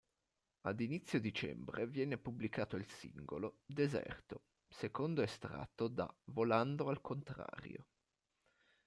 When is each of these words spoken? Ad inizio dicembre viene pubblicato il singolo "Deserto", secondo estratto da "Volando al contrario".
Ad 0.61 0.79
inizio 0.79 1.19
dicembre 1.19 1.85
viene 1.85 2.17
pubblicato 2.17 2.75
il 2.75 2.89
singolo 2.89 3.59
"Deserto", 3.67 4.45
secondo 4.67 5.21
estratto 5.21 5.87
da 5.87 6.11
"Volando 6.23 6.87
al 6.89 7.01
contrario". 7.01 7.85